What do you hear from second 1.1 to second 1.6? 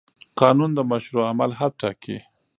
عمل